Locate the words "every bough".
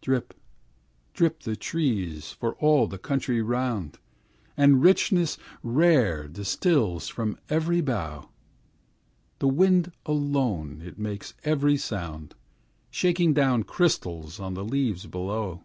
7.50-8.30